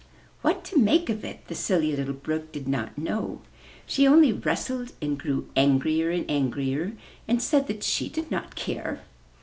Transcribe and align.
What 0.41 0.63
to 0.63 0.79
make 0.79 1.11
of 1.11 1.23
it 1.23 1.47
the 1.47 1.53
Silly 1.53 1.95
Little 1.95 2.15
Brook 2.15 2.51
did 2.51 2.67
not 2.67 2.97
know; 2.97 3.43
she 3.85 4.07
only 4.07 4.33
rustled 4.33 4.93
and 4.99 5.15
grew 5.15 5.47
angrier 5.55 6.09
and 6.09 6.25
angrier 6.27 6.93
and 7.27 7.39
said 7.39 7.67
that 7.67 7.83
she 7.83 8.09
did 8.09 8.31
not 8.31 8.55
care. 8.55 9.01